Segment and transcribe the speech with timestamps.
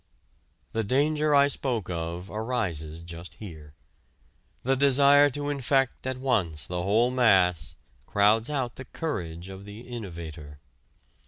[0.73, 3.75] The danger I spoke of arises just here:
[4.63, 7.75] the desire to infect at once the whole mass
[8.07, 10.57] crowds out the courage of the innovator.